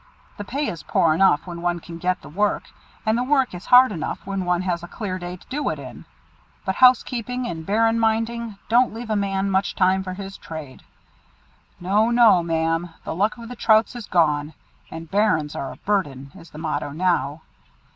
The 0.37 0.43
pay 0.43 0.65
is 0.67 0.81
poor 0.81 1.13
enough 1.13 1.45
when 1.45 1.61
one 1.61 1.79
can 1.79 1.99
get 1.99 2.23
the 2.23 2.29
work, 2.29 2.63
and 3.05 3.15
the 3.15 3.23
work 3.23 3.53
is 3.53 3.67
hard 3.67 3.91
enough 3.91 4.19
when 4.25 4.45
one 4.45 4.63
has 4.63 4.81
a 4.81 4.87
clear 4.87 5.19
day 5.19 5.37
to 5.37 5.45
do 5.47 5.69
it 5.69 5.77
in; 5.77 6.05
but 6.65 6.73
housekeeping 6.73 7.45
and 7.45 7.67
bairn 7.67 7.99
minding 7.99 8.57
don't 8.67 8.95
leave 8.95 9.11
a 9.11 9.15
man 9.15 9.51
much 9.51 9.75
time 9.75 10.01
for 10.01 10.15
his 10.15 10.39
trade. 10.39 10.81
No! 11.79 12.09
no! 12.09 12.41
Ma'am, 12.41 12.89
the 13.03 13.13
luck 13.13 13.37
of 13.37 13.47
the 13.47 13.55
Trouts 13.55 13.95
is 13.95 14.07
gone, 14.07 14.55
and 14.89 15.07
'Bairns 15.11 15.55
are 15.55 15.71
a 15.71 15.75
burden,' 15.75 16.31
is 16.33 16.49
the 16.49 16.57
motto 16.57 16.89
now. 16.89 17.41